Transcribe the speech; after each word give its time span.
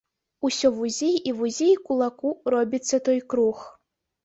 Усё 0.47 0.71
вузей 0.77 1.13
і 1.31 1.35
вузей 1.43 1.75
кулаку 1.91 2.33
робіцца 2.57 3.03
той 3.11 3.23
круг. 3.37 3.57